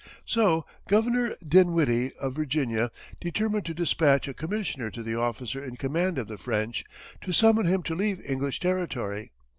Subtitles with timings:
[0.25, 6.17] So Governor Dinwiddie, of Virginia, determined to dispatch a commissioner to the officer in command
[6.17, 6.83] of the French,
[7.23, 9.31] to summon him to leave English territory.